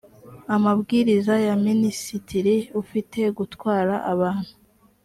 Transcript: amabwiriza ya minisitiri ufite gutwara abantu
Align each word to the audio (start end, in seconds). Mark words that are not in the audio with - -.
amabwiriza 0.55 1.33
ya 1.47 1.55
minisitiri 1.65 2.55
ufite 2.81 3.19
gutwara 3.37 3.95
abantu 4.11 4.51